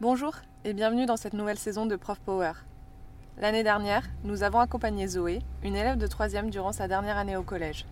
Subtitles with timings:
[0.00, 0.34] Bonjour
[0.64, 2.52] et bienvenue dans cette nouvelle saison de Prof Power.
[3.36, 7.42] L'année dernière, nous avons accompagné Zoé, une élève de 3 durant sa dernière année au
[7.42, 7.84] collège.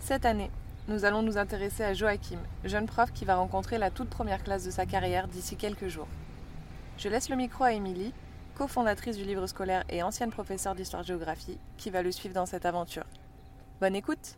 [0.00, 0.50] Cette année,
[0.86, 4.66] nous allons nous intéresser à Joachim, jeune prof qui va rencontrer la toute première classe
[4.66, 6.08] de sa carrière d'ici quelques jours.
[6.98, 8.12] Je laisse le micro à Émilie,
[8.54, 13.06] cofondatrice du livre scolaire et ancienne professeure d'histoire-géographie, qui va le suivre dans cette aventure.
[13.80, 14.36] Bonne écoute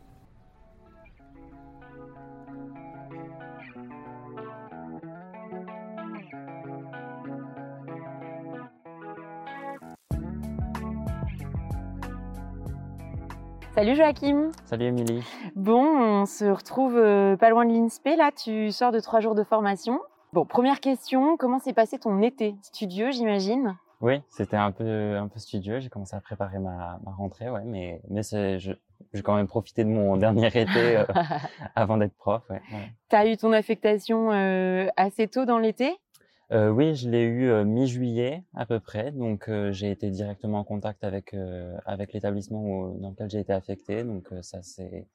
[13.75, 14.51] Salut Joachim.
[14.65, 15.23] Salut Émilie.
[15.55, 18.09] Bon, on se retrouve euh, pas loin de l'INSPE.
[18.17, 19.99] Là, tu sors de trois jours de formation.
[20.31, 22.55] Bon, première question, comment s'est passé ton été?
[22.61, 25.79] Studieux, j'imagine Oui, c'était un peu, un peu studieux.
[25.79, 29.89] J'ai commencé à préparer ma, ma rentrée, ouais, mais, mais j'ai quand même profité de
[29.89, 31.05] mon dernier été euh,
[31.75, 32.43] avant d'être prof.
[32.49, 32.61] Ouais,
[33.09, 35.95] Tu as eu ton affectation euh, assez tôt dans l'été?
[36.53, 40.59] Euh, oui, je l'ai eu euh, mi-juillet à peu près, donc euh, j'ai été directement
[40.59, 41.35] en contact avec
[41.85, 45.07] avec l'établissement dans lequel j'ai été affecté, donc ça c'est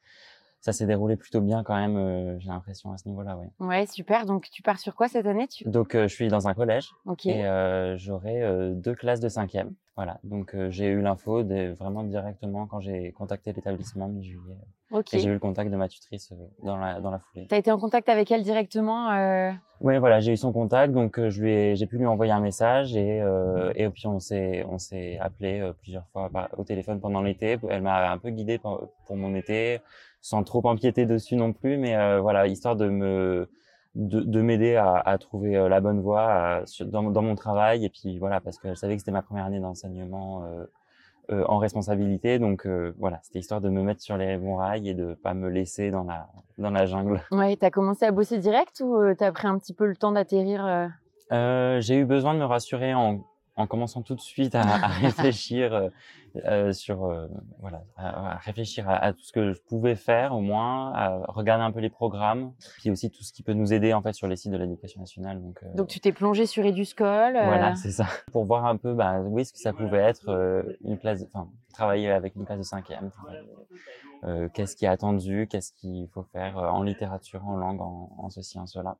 [0.61, 3.49] ça s'est déroulé plutôt bien quand même, euh, j'ai l'impression à ce niveau-là, ouais.
[3.61, 4.27] Ouais, super.
[4.27, 5.65] Donc tu pars sur quoi cette année tu...
[5.69, 6.91] Donc euh, je suis dans un collège
[7.25, 9.75] et euh, j'aurai euh, deux classes de cinquième.
[9.99, 10.19] Voilà.
[10.23, 11.43] Donc j'ai eu l'info
[11.79, 14.57] vraiment directement quand j'ai contacté l'établissement mi-juillet.
[14.93, 15.13] Ok.
[15.13, 16.33] Et j'ai eu le contact de ma tutrice
[16.63, 17.47] dans la dans la foulée.
[17.49, 19.09] T'as été en contact avec elle directement
[19.81, 22.41] Oui, voilà, j'ai eu son contact, donc je lui ai, j'ai pu lui envoyer un
[22.41, 23.23] message et
[23.75, 27.59] et puis on s'est on s'est appelé plusieurs fois au téléphone pendant l'été.
[27.69, 29.81] Elle m'a un peu guidé pour, pour mon été
[30.21, 33.49] sans trop empiéter dessus non plus, mais euh, voilà, histoire de me
[33.95, 37.85] de, de m'aider à, à, trouver euh, la bonne voie dans, dans, mon travail.
[37.85, 40.65] Et puis voilà parce qu'elle savait que c'était ma première année d'enseignement euh,
[41.31, 42.39] euh, en responsabilité.
[42.39, 42.67] Donc
[42.99, 45.91] voilà c'était histoire de me mettre sur les bons rails et de pas me laisser
[45.91, 47.21] dans la dans la jungle.
[47.31, 50.91] Ouais, t'as commencé à bosser direct ou t'as pris un petit peu le temps d'atterrir
[51.31, 53.25] J'ai eu besoin de me rassurer en
[53.59, 55.89] en commençant tout de suite à, à réfléchir euh,
[56.45, 57.27] euh sur euh,
[57.59, 61.73] voilà à, réfléchir à, tout ce que je pouvais faire au moins à regarder un
[61.73, 64.37] peu les programmes puis aussi tout ce qui peut nous aider en fait sur les
[64.37, 68.07] sites de l'éducation nationale donc euh, donc tu t'es plongé sur Eduscol voilà c'est ça.
[68.33, 72.11] Pour voir un peu bah oui ce que ça pouvait être une classe enfin travailler
[72.11, 73.11] avec une classe de cinquième
[74.55, 78.59] qu'est-ce qui est attendu qu'est-ce qu'il faut faire en littérature en langue en, en ceci
[78.59, 78.97] en cela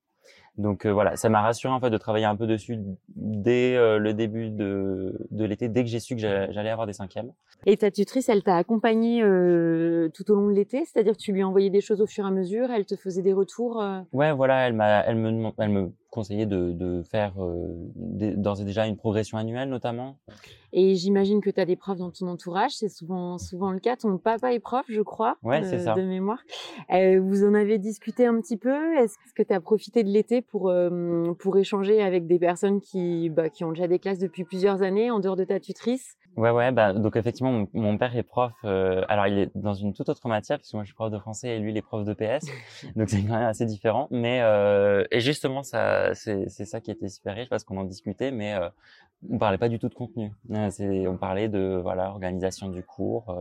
[0.59, 2.79] donc euh, voilà, ça m'a rassuré en fait de travailler un peu dessus
[3.17, 6.93] dès euh, le début de, de l'été, dès que j'ai su que j'allais avoir des
[6.93, 7.33] cinquièmes.
[7.65, 11.33] Et ta tutrice, elle t'a accompagné euh, tout au long de l'été, c'est-à-dire que tu
[11.33, 13.83] lui envoyais des choses au fur et à mesure, elle te faisait des retours.
[14.13, 17.35] Ouais, voilà, elle m'a, elle me, elle me conseillait de, de faire
[17.95, 20.17] d'ores et déjà une progression annuelle notamment.
[20.73, 23.97] Et j'imagine que tu as des profs dans ton entourage, c'est souvent souvent le cas.
[23.97, 26.43] Ton papa est prof, je crois, ouais, de, de mémoire.
[26.91, 28.97] vous en avez discuté un petit peu?
[28.99, 33.31] Est-ce que tu as profité de l'été pour euh, pour échanger avec des personnes qui
[33.31, 36.17] bah, qui ont déjà des classes depuis plusieurs années en dehors de ta tutrice.
[36.37, 39.93] Ouais ouais bah donc effectivement mon, père est prof euh, alors il est dans une
[39.93, 41.83] toute autre matière parce que moi je suis prof de français et lui il est
[41.83, 42.47] prof de PS
[42.97, 46.93] donc c'est quand même assez différent mais euh, et justement ça c'est c'est ça qui
[46.93, 48.69] était super riche parce qu'on en discutait mais euh,
[49.29, 50.31] on parlait pas du tout de contenu.
[50.71, 53.37] C'est on parlait de voilà organisation du cours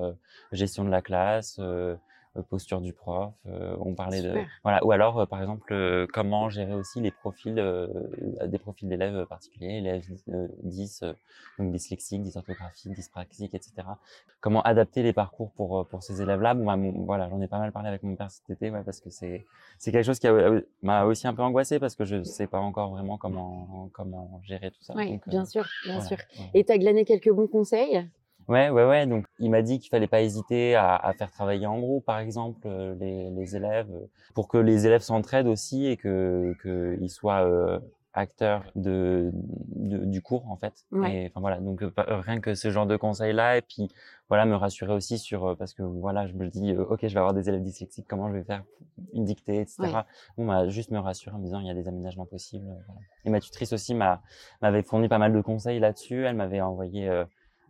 [0.51, 1.95] gestion de la classe euh,
[2.41, 3.33] posture du prof.
[3.47, 4.33] Euh, on parlait de
[4.63, 7.55] voilà ou alors euh, par exemple comment gérer aussi les profils
[8.45, 10.05] des profils d'élèves particuliers, élèves
[10.63, 11.03] 10
[11.59, 13.87] donc dyslexiques, dysorthographiques, dyspraxiques, etc.
[14.41, 16.53] Comment adapter les parcours pour pour ces élèves-là?
[16.53, 18.99] Bon, bah, voilà, j'en ai pas mal parlé avec mon père cet été, ouais, parce
[18.99, 19.45] que c'est
[19.79, 20.27] c'est quelque chose qui
[20.81, 24.71] m'a aussi un peu angoissé parce que je sais pas encore vraiment comment comment gérer
[24.71, 24.93] tout ça.
[24.95, 26.17] Oui, bien sûr, bien sûr.
[26.53, 28.07] Et tu as glané quelques bons conseils?
[28.47, 29.05] Ouais, ouais, ouais.
[29.07, 32.19] Donc, il m'a dit qu'il fallait pas hésiter à, à, faire travailler en groupe, par
[32.19, 33.91] exemple, euh, les, les élèves,
[34.33, 37.79] pour que les élèves s'entraident aussi et que qu'ils soient euh,
[38.13, 40.85] acteurs de, de, du cours en fait.
[41.05, 43.89] Et, enfin voilà, donc euh, rien que ce genre de conseils là et puis
[44.27, 47.35] voilà me rassurer aussi sur parce que voilà je me dis ok je vais avoir
[47.35, 48.63] des élèves dyslexiques comment je vais faire
[49.13, 50.01] une dictée etc.
[50.35, 52.65] Bon bah juste me rassurer en me disant il y a des aménagements possibles.
[52.65, 53.01] Voilà.
[53.25, 54.23] Et ma tutrice aussi m'a
[54.63, 56.25] m'avait fourni pas mal de conseils là-dessus.
[56.25, 57.07] Elle m'avait envoyé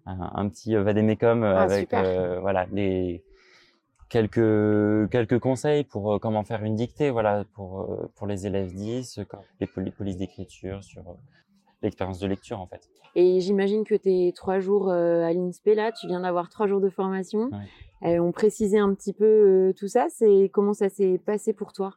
[0.07, 3.23] un, petit euh, vadémécom euh, ah, avec euh, voilà les
[4.09, 9.19] quelques quelques conseils pour comment faire une dictée voilà pour pour les élèves 10
[9.59, 11.03] les, les polices d'écriture sur
[11.81, 12.89] l'expérience de lecture en fait.
[13.15, 16.89] Et j'imagine que tes trois jours à l'INSPE là, tu viens d'avoir trois jours de
[16.89, 17.49] formation.
[18.01, 20.07] on précisait un petit peu tout ça.
[20.09, 21.93] C'est comment ça s'est passé pour toi?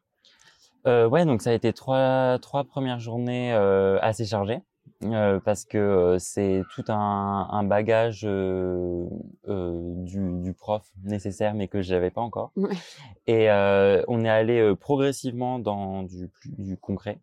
[0.86, 4.62] Euh, Ouais, donc ça a été trois trois premières journées assez chargées.
[5.04, 9.06] Euh, parce que euh, c'est tout un, un bagage euh,
[9.48, 12.52] euh du, du, prof nécessaire, mais que j'avais pas encore.
[13.26, 13.48] Et
[14.08, 17.18] on est allé progressivement dans du, du concret.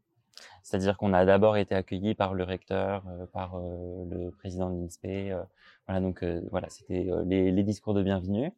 [0.64, 5.34] C'est-à-dire qu'on a d'abord été accueilli par le recteur, par le président de l'INSPE.
[5.88, 8.52] voilà, donc voilà, c'était les, les, discours de bienvenue.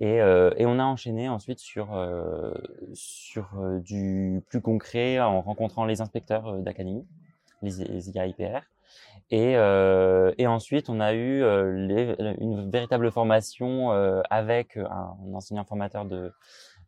[0.00, 1.88] Et, et, on a enchaîné ensuite sur,
[2.94, 3.48] sur
[3.80, 7.06] du plus concret en rencontrant les inspecteurs d'académie,
[7.62, 8.60] les, les IAIPR.
[9.30, 9.52] Et,
[10.38, 11.40] et, ensuite, on a eu
[11.88, 13.90] les, une véritable formation
[14.30, 16.32] avec un, enseignant formateur de,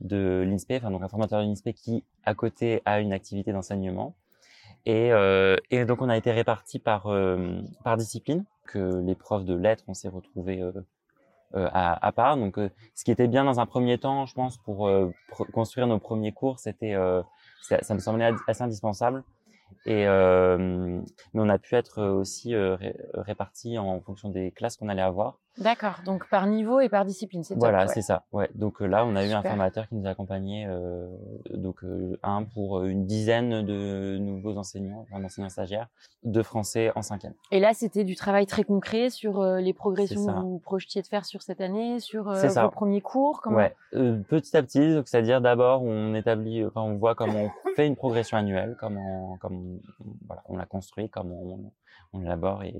[0.00, 4.14] de l'INSPE, enfin donc un formateur de l'INSPE qui à côté a une activité d'enseignement.
[4.86, 5.56] Et, euh,
[5.86, 8.44] donc on a été répartis par euh, par discipline.
[8.66, 10.72] Que les profs de lettres, on s'est retrouvés euh,
[11.54, 12.36] euh à, à, part.
[12.36, 12.58] Donc
[12.94, 14.90] ce qui était bien dans un premier temps, je pense, pour,
[15.52, 16.94] construire nos premiers cours, c'était
[17.62, 19.24] ça, ça me semblait assez indispensable
[19.86, 22.76] et euh, mais on a pu être aussi euh,
[23.14, 25.40] répartis en fonction des classes qu'on allait avoir.
[25.60, 28.24] D'accord, donc par niveau et par discipline, c'est Voilà, c'est ça.
[28.32, 28.48] Ouais.
[28.54, 31.08] Donc euh, là, on a eu un formateur qui nous a accompagnés, euh,
[31.52, 35.88] donc euh, un pour une dizaine de nouveaux enseignants, enfin enseignants stagiaires,
[36.22, 37.34] de français en cinquième.
[37.50, 41.24] Et là, c'était du travail très concret sur les progressions que vous projetiez de faire
[41.24, 43.40] sur cette année, sur vos premiers cours.
[43.40, 43.56] Comment...
[43.56, 47.96] Ouais, petit à petit, c'est-à-dire d'abord on établit, enfin on voit comment on fait une
[47.96, 49.62] progression annuelle, comment, comment
[50.26, 51.72] voilà, on la construit, comment on,
[52.12, 52.74] on l'élabore et,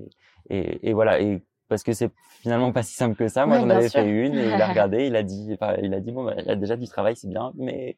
[0.49, 2.11] et, et voilà et parce que c'est
[2.41, 3.45] finalement pas si simple que ça.
[3.45, 5.99] Moi, j'en avais fait une et il a regardé, il a dit, enfin, il a
[5.99, 7.95] dit bon, bah, il a déjà du travail, c'est bien, mais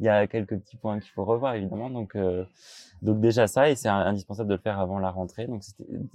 [0.00, 1.90] il y a quelques petits points qu'il faut revoir évidemment.
[1.90, 2.44] Donc, euh,
[3.02, 5.46] donc déjà ça et c'est indispensable de le faire avant la rentrée.
[5.46, 5.62] Donc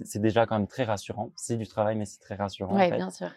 [0.02, 1.30] c'est déjà quand même très rassurant.
[1.36, 2.74] C'est du travail, mais c'est très rassurant.
[2.74, 2.96] Oui, en fait.
[2.96, 3.30] bien sûr.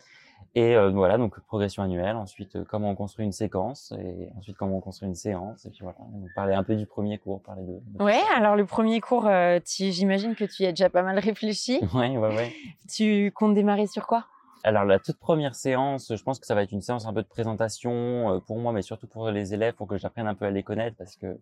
[0.56, 2.16] Et euh, voilà, donc progression annuelle.
[2.16, 5.66] Ensuite, euh, comment on construit une séquence et ensuite comment on construit une séance.
[5.66, 7.80] Et puis voilà, on parlait un peu du premier cours, parler de.
[7.86, 11.20] de ouais, alors le premier cours, euh, j'imagine que tu y as déjà pas mal
[11.20, 11.80] réfléchi.
[11.94, 12.54] Ouais, ouais, ouais.
[12.90, 14.26] tu comptes démarrer sur quoi?
[14.64, 17.22] Alors la toute première séance, je pense que ça va être une séance un peu
[17.22, 20.46] de présentation euh, pour moi, mais surtout pour les élèves, pour que j'apprenne un peu
[20.46, 21.40] à les connaître, parce que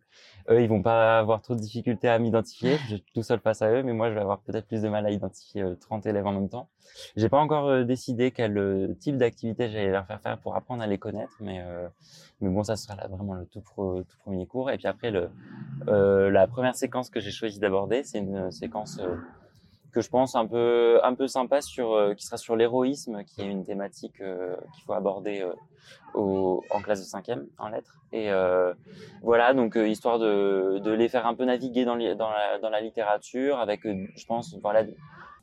[0.50, 2.78] eux, ils vont pas avoir trop de difficultés à m'identifier.
[2.90, 5.06] Je tout seul face à eux, mais moi, je vais avoir peut-être plus de mal
[5.06, 6.70] à identifier 30 euh, élèves en même temps.
[7.16, 10.88] J'ai pas encore euh, décidé quel type d'activité j'allais leur faire faire pour apprendre à
[10.88, 11.64] les connaître, mais
[12.40, 14.70] mais bon, ça sera là vraiment le tout, tout premier cours.
[14.70, 15.30] Et puis après, le
[15.88, 19.00] la première séquence que j'ai choisi d'aborder, c'est une séquence
[19.92, 23.42] que je pense un peu un peu sympa sur euh, qui sera sur l'héroïsme qui
[23.42, 25.54] est une thématique euh, qu'il faut aborder euh,
[26.14, 28.02] au, en classe de cinquième en lettres.
[28.12, 28.30] Et
[29.22, 32.80] voilà donc histoire de, de les faire un peu naviguer dans, dans, la, dans la
[32.80, 34.84] littérature avec je pense voilà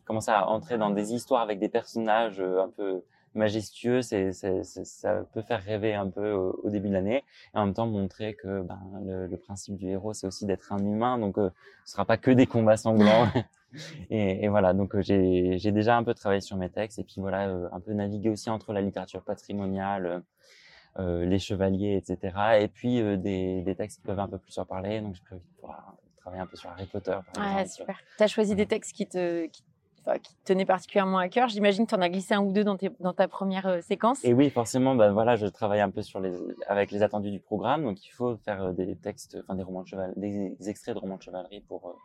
[0.06, 3.02] commencer à entrer dans des histoires avec des personnages un peu
[3.34, 7.74] majestueux, c'est, ça peut faire rêver un peu au, début de l'année, et en même
[7.74, 11.38] temps montrer que ben, le, le principe du héros, c'est aussi d'être un humain, donc
[11.38, 11.50] euh,
[11.84, 13.28] ce sera pas que des combats sanglants.
[14.10, 17.16] et, et, voilà, donc euh, j'ai, déjà un peu travaillé sur mes textes, et puis
[17.18, 20.22] voilà, euh, un peu naviguer aussi entre la littérature patrimoniale,
[20.98, 24.64] euh, les chevaliers, etc., et puis des, des, textes qui peuvent un peu plus en
[24.64, 27.18] parler, donc j'ai prévu de pouvoir travailler un peu sur Harry Potter.
[27.34, 27.98] Par ah, super.
[28.16, 29.62] Tu as choisi des textes qui te, qui
[30.22, 31.48] qui te tenait particulièrement à cœur.
[31.48, 33.80] J'imagine que tu en as glissé un ou deux dans, tes, dans ta première euh,
[33.80, 34.24] séquence.
[34.24, 36.32] Et oui, forcément, ben voilà, je travaille un peu sur les,
[36.68, 37.84] avec les attendus du programme.
[37.84, 41.00] Donc, il faut faire euh, des textes, enfin, des romans de cheval, des, extraits de
[41.00, 41.96] romans de chevalerie pour,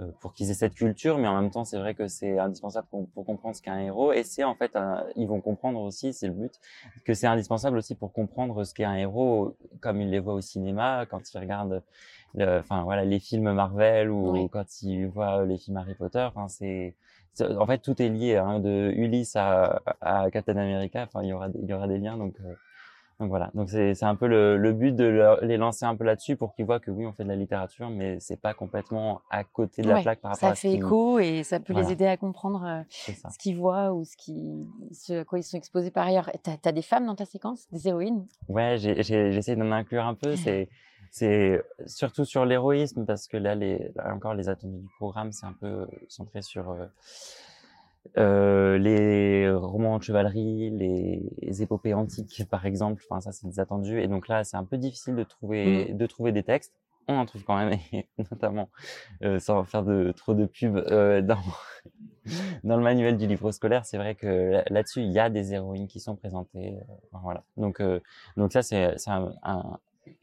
[0.00, 1.18] euh, pour qu'ils aient cette culture.
[1.18, 4.12] Mais en même temps, c'est vrai que c'est indispensable pour, comprendre ce qu'est un héros.
[4.12, 4.76] Et c'est en fait,
[5.16, 6.60] ils vont comprendre aussi, c'est le but,
[7.04, 10.40] que c'est indispensable aussi pour comprendre ce qu'est un héros, comme ils les voient au
[10.40, 11.82] cinéma, quand ils regardent
[12.38, 16.94] enfin voilà les films Marvel ou quand ils voient les films Harry Potter enfin c'est
[17.40, 21.02] en fait, tout est lié, hein, de Ulysse à, à Captain America.
[21.02, 22.16] Enfin, il y aura, il y aura des liens.
[22.16, 22.54] Donc, euh,
[23.18, 23.50] donc voilà.
[23.54, 26.54] Donc c'est, c'est un peu le, le but de les lancer un peu là-dessus pour
[26.54, 29.82] qu'ils voient que oui, on fait de la littérature, mais c'est pas complètement à côté
[29.82, 30.54] de la plaque par rapport à.
[30.54, 32.82] Ça fait écho et ça peut les aider à comprendre euh,
[33.30, 36.30] ce qu'ils voient ou ce qui, ce à quoi ils sont exposés par ailleurs.
[36.42, 38.26] T'as, as des femmes dans ta séquence, des héroïnes?
[38.48, 40.34] Ouais, j'ai, j'ai, j'essaie d'en inclure un peu.
[40.36, 40.70] C'est
[41.10, 45.52] c'est surtout sur l'héroïsme parce que là, les, encore les attendus du programme, c'est un
[45.52, 46.86] peu centré sur euh,
[48.18, 53.02] euh, les romans de chevalerie, les, épopées antiques, par exemple.
[53.08, 54.00] Enfin, ça, c'est des attendus.
[54.00, 55.96] Et donc là, c'est un peu difficile de trouver, mmh.
[55.96, 56.74] de trouver des textes.
[57.08, 58.70] On en trouve quand même, et notamment,
[59.22, 61.40] euh, sans faire de trop de pub, euh, dans,
[62.64, 65.88] dans le manuel du livre scolaire, c'est vrai que là-dessus, il y a des héroïnes
[65.88, 66.78] qui sont présentées.
[66.78, 67.42] Euh, voilà.
[67.56, 68.00] Donc, euh,
[68.36, 69.78] donc ça, c'est un, un,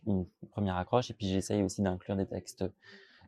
[0.06, 1.10] une première accroche.
[1.12, 2.66] Et puis j'essaye aussi d'inclure des textes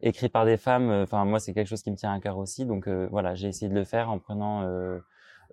[0.01, 0.89] écrits par des femmes.
[0.89, 2.66] Enfin, moi, c'est quelque chose qui me tient à cœur aussi.
[2.66, 5.00] Donc euh, voilà, j'ai essayé de le faire en prenant euh,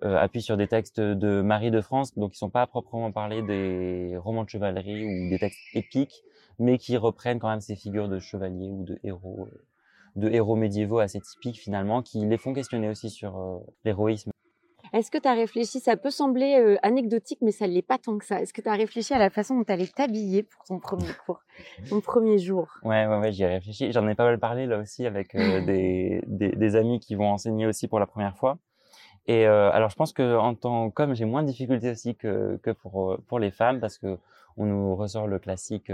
[0.03, 3.11] euh, appui sur des textes de Marie de France, donc qui sont pas à proprement
[3.11, 6.23] parler des romans de chevalerie ou des textes épiques,
[6.59, 9.47] mais qui reprennent quand même ces figures de chevaliers ou de héros,
[10.15, 14.31] de héros médiévaux assez typiques finalement, qui les font questionner aussi sur l'héroïsme
[14.93, 17.97] Est-ce que tu as réfléchi, ça peut sembler euh, anecdotique, mais ça ne l'est pas
[17.97, 18.41] tant que ça.
[18.41, 21.13] Est-ce que tu as réfléchi à la façon dont tu allais t'habiller pour ton premier
[21.25, 21.41] cours,
[21.89, 22.67] ton premier jour?
[22.83, 23.91] Ouais, ouais, ouais, j'y ai réfléchi.
[23.91, 27.31] J'en ai pas mal parlé là aussi avec euh, des, des, des, amis qui vont
[27.31, 28.57] enseigner aussi pour la première fois.
[29.25, 32.59] Et euh, alors, je pense que en tant qu'homme, j'ai moins de difficultés aussi que,
[32.63, 34.17] que pour, pour les femmes parce que
[34.55, 35.91] on nous ressort le classique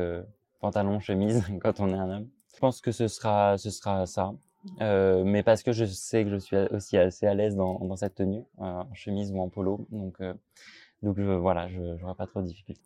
[0.62, 2.27] pantalon, chemise quand on est un homme.
[2.53, 4.33] Je pense que ce sera, ce sera ça.
[4.82, 7.96] Euh, mais parce que je sais que je suis aussi assez à l'aise dans, dans,
[7.96, 9.88] cette tenue, euh, en chemise ou en polo.
[9.91, 10.34] Donc, euh,
[11.01, 12.82] donc je, voilà, je n'aurai pas trop de difficultés.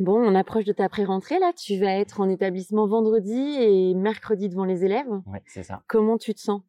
[0.00, 1.52] Bon, on approche de ta pré-rentrée là.
[1.56, 5.10] Tu vas être en établissement vendredi et mercredi devant les élèves.
[5.26, 5.82] Oui, c'est ça.
[5.88, 6.62] Comment tu te sens?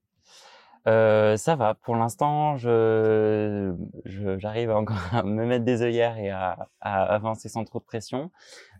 [0.85, 1.75] Ça va.
[1.75, 3.75] Pour l'instant, je,
[4.39, 8.31] j'arrive encore à me mettre des œillères et à, à, avancer sans trop de pression.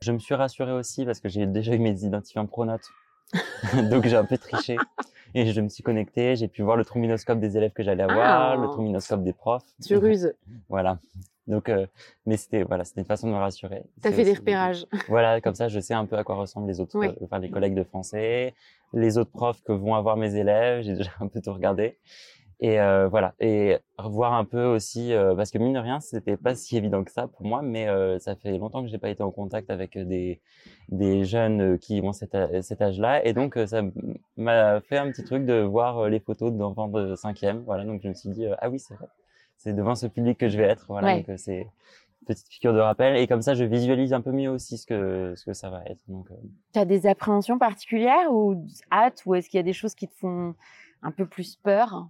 [0.02, 2.90] Je me suis rassuré aussi parce que j'ai déjà eu mes identifiants pronotes.
[3.92, 4.78] Donc j'ai un peu triché.
[5.36, 8.58] Et je me suis connecté, j'ai pu voir le trombinoscope des élèves que j'allais avoir,
[8.58, 8.72] le ah.
[8.72, 9.64] trombinoscope des profs.
[9.86, 10.34] Tu ruses.
[10.70, 11.00] voilà.
[11.48, 11.88] Donc, euh,
[12.28, 13.84] mais c'était voilà, c'était une façon de me rassurer.
[14.02, 14.86] T'as fait des repérages.
[15.08, 17.50] Voilà, comme ça, je sais un peu à quoi ressemblent les autres, euh, enfin les
[17.50, 18.54] collègues de français,
[18.94, 20.84] les autres profs que vont avoir mes élèves.
[20.84, 21.98] J'ai déjà un peu tout regardé.
[22.62, 26.36] Et euh, voilà, et revoir un peu aussi, euh, parce que mine de rien, c'était
[26.36, 29.10] pas si évident que ça pour moi, mais euh, ça fait longtemps que j'ai pas
[29.10, 30.42] été en contact avec des
[30.90, 33.82] des jeunes qui ont cet, cet âge-là, et donc ça
[34.36, 38.10] m'a fait un petit truc de voir les photos d'enfants de cinquième, voilà, donc je
[38.10, 39.08] me suis dit ah oui c'est vrai,
[39.56, 41.66] c'est devant ce public que je vais être, voilà, donc c'est
[42.28, 45.34] petite figure de rappel, et comme ça je visualise un peu mieux aussi ce que
[45.38, 46.02] ce que ça va être.
[46.10, 46.28] Donc,
[46.74, 50.10] tu as des appréhensions particulières ou hâte, ou est-ce qu'il y a des choses qui
[50.10, 50.56] te font
[51.02, 52.10] un peu plus peur?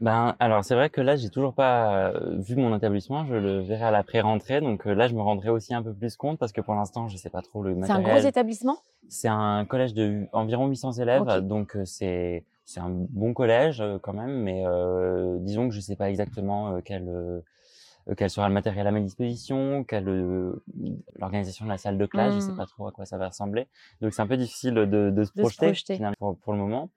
[0.00, 3.26] Ben, alors c'est vrai que là, j'ai toujours pas euh, vu mon établissement.
[3.26, 5.92] Je le verrai à la pré-rentrée, donc euh, là, je me rendrai aussi un peu
[5.92, 8.04] plus compte parce que pour l'instant, je sais pas trop le matériel.
[8.04, 8.78] C'est un gros établissement?
[9.08, 14.12] C'est un collège de environ 800 élèves, donc euh, c'est c'est un bon collège quand
[14.12, 14.62] même, mais
[15.40, 17.42] disons que je sais pas exactement quel
[18.16, 20.04] quel sera le matériel à ma disposition, quelle
[21.18, 22.56] l'organisation de la salle de classe, je sais mmh.
[22.56, 23.66] pas trop à quoi ça va ressembler.
[24.00, 26.90] Donc c'est un peu difficile de, de se projeter, pour, pour, le moment.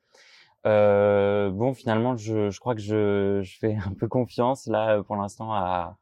[0.65, 5.15] Euh, bon, finalement, je, je crois que je, je, fais un peu confiance là pour
[5.15, 5.97] l'instant à,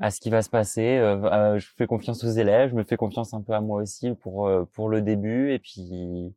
[0.00, 0.98] à ce qui va se passer.
[0.98, 4.14] Euh, je fais confiance aux élèves, je me fais confiance un peu à moi aussi
[4.14, 6.34] pour euh, pour le début et puis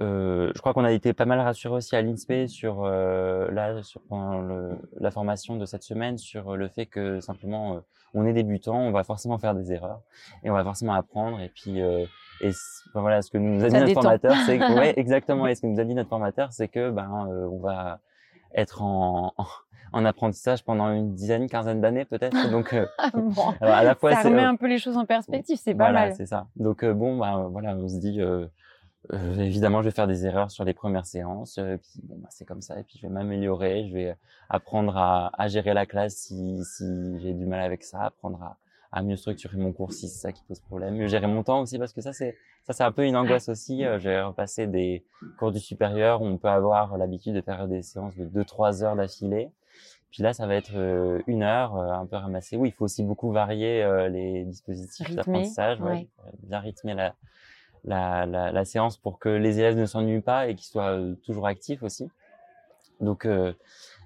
[0.00, 3.82] euh, je crois qu'on a été pas mal rassurés aussi à l'INSPE sur euh, là
[3.82, 7.80] sur le, la formation de cette semaine sur le fait que simplement
[8.12, 10.02] on est débutant, on va forcément faire des erreurs
[10.42, 11.80] et on va forcément apprendre et puis
[12.40, 12.50] et
[12.94, 15.46] voilà, ce que nous a dit notre formateur, c'est que, ouais, exactement.
[15.46, 18.00] Et ce que nous a dit notre formateur, c'est que ben euh, on va
[18.54, 19.34] être en,
[19.92, 22.36] en, apprentissage pendant une dizaine, quinzaine d'années peut-être.
[22.50, 22.86] Donc euh,
[23.60, 26.06] alors, à la fois, ça remet un peu les choses en perspective, c'est pas voilà,
[26.06, 26.14] mal.
[26.14, 26.46] c'est ça.
[26.56, 28.20] Donc euh, bon, ben voilà, on se dit.
[29.38, 31.58] évidemment, je vais faire des erreurs sur les premières séances.
[31.82, 32.78] puis bon, bah, c'est comme ça.
[32.78, 33.88] Et puis je vais m'améliorer.
[33.88, 34.16] Je vais
[34.48, 38.56] apprendre à, à, gérer la classe si, si j'ai du mal avec ça, apprendre à,
[38.94, 41.60] à mieux structurer mon cours si c'est ça qui pose problème, mieux gérer mon temps
[41.60, 43.84] aussi parce que ça c'est ça c'est un peu une angoisse aussi.
[43.84, 45.04] Euh, j'ai repassé des
[45.36, 48.94] cours du supérieur où on peut avoir l'habitude de faire des séances de 2-3 heures
[48.94, 49.50] d'affilée.
[50.12, 52.56] Puis là, ça va être euh, une heure, euh, un peu ramassé.
[52.56, 56.06] Oui, il faut aussi beaucoup varier les dispositifs d'apprentissage, ouais,
[56.44, 57.14] bien rythmer la,
[57.84, 61.48] la, la, la, séance pour que les élèves ne s'ennuient pas et qu'ils soient toujours
[61.48, 62.08] actifs aussi.
[63.00, 63.26] Donc,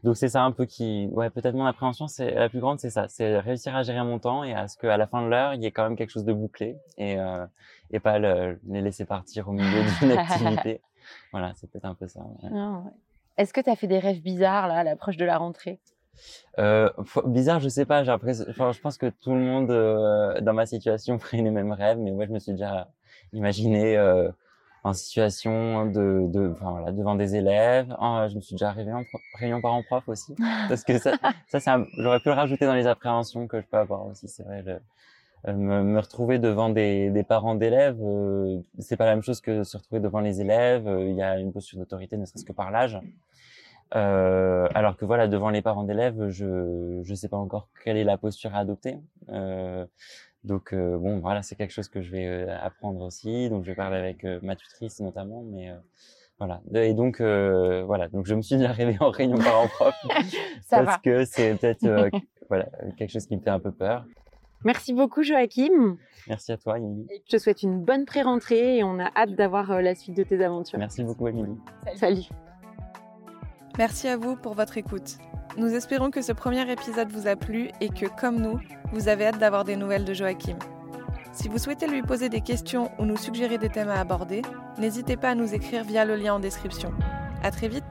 [0.05, 2.90] donc c'est ça un peu qui, ouais, peut-être mon appréhension, c'est la plus grande, c'est
[2.90, 5.55] ça, c'est réussir à gérer mon temps et à ce qu'à la fin de l'heure,
[5.55, 7.45] il y ait quand même quelque chose de bouclé et euh,
[7.90, 10.81] et pas le, les laisser partir au milieu d'une activité.
[11.33, 12.21] voilà, c'est peut-être un peu ça.
[13.37, 15.78] Est-ce que tu as fait des rêves bizarres là à l'approche de la rentrée?
[16.59, 16.90] Euh,
[17.26, 18.02] bizarre, je sais pas.
[18.02, 21.73] J'ai enfin, je pense que tout le monde euh, dans ma situation ferait les mêmes
[21.73, 22.88] rêves, mais moi, je me suis déjà
[23.33, 24.31] imaginé euh,
[24.85, 27.95] en situation de, de enfin voilà, devant des élèves.
[28.01, 29.05] Oh, je me suis déjà arrivé en
[29.35, 30.35] réunion parents-prof aussi,
[30.69, 31.13] parce que ça,
[31.49, 34.29] ça c'est j'aurais pu le rajouter dans les appréhensions que je peux avoir aussi.
[34.29, 34.65] C'est vrai,
[35.47, 39.41] euh, me, me, retrouver devant des, des parents d'élèves, euh, c'est pas la même chose
[39.41, 40.89] que se retrouver devant les élèves.
[40.89, 42.99] Euh, il y a une posture d'autorité, ne serait-ce que par l'âge.
[43.95, 48.05] Euh, alors que voilà, devant les parents d'élèves, je je sais pas encore quelle est
[48.05, 48.99] la posture à adopter.
[49.31, 49.87] Euh,
[50.45, 53.49] donc euh, bon, voilà, c'est quelque chose que je vais euh, apprendre aussi.
[53.50, 55.71] Donc je vais parler avec euh, ma tutrice notamment, mais
[56.38, 56.61] voilà.
[56.75, 59.95] Et donc voilà, donc je me suis déjà rêvé en réunion parents-prof
[60.71, 62.11] parce que c'est peut-être
[62.49, 64.04] voilà quelque chose qui me fait un peu peur.
[64.64, 65.99] Merci beaucoup Joachim.
[66.26, 67.07] Merci à toi Émilie.
[67.26, 70.42] Je te souhaite une bonne pré-rentrée et on a hâte d'avoir la suite de tes
[70.45, 70.78] aventures.
[70.78, 71.57] Merci beaucoup Émilie.
[71.95, 72.28] Salut.
[73.79, 75.19] Merci à vous pour votre écoute.
[75.57, 78.59] Nous espérons que ce premier épisode vous a plu et que, comme nous,
[78.93, 80.59] vous avez hâte d'avoir des nouvelles de Joachim.
[81.33, 84.43] Si vous souhaitez lui poser des questions ou nous suggérer des thèmes à aborder,
[84.79, 86.93] n'hésitez pas à nous écrire via le lien en description.
[87.41, 87.85] À très vite!